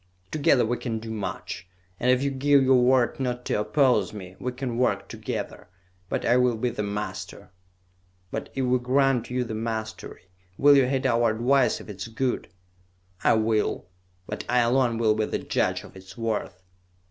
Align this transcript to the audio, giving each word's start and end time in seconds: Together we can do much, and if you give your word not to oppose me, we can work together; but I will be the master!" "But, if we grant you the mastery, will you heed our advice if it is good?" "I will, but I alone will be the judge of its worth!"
Together 0.31 0.65
we 0.65 0.77
can 0.77 0.97
do 0.97 1.11
much, 1.11 1.67
and 1.99 2.09
if 2.09 2.23
you 2.23 2.31
give 2.31 2.63
your 2.63 2.81
word 2.81 3.19
not 3.19 3.45
to 3.45 3.59
oppose 3.59 4.13
me, 4.13 4.35
we 4.39 4.51
can 4.51 4.79
work 4.79 5.07
together; 5.07 5.67
but 6.09 6.25
I 6.25 6.37
will 6.37 6.57
be 6.57 6.71
the 6.71 6.81
master!" 6.81 7.51
"But, 8.31 8.49
if 8.55 8.65
we 8.65 8.79
grant 8.79 9.29
you 9.29 9.43
the 9.43 9.53
mastery, 9.53 10.23
will 10.57 10.75
you 10.75 10.87
heed 10.87 11.05
our 11.05 11.29
advice 11.29 11.79
if 11.79 11.87
it 11.87 11.97
is 11.97 12.07
good?" 12.07 12.47
"I 13.23 13.33
will, 13.33 13.89
but 14.25 14.43
I 14.49 14.61
alone 14.61 14.97
will 14.97 15.13
be 15.13 15.25
the 15.25 15.37
judge 15.37 15.83
of 15.83 15.95
its 15.95 16.17
worth!" 16.17 16.63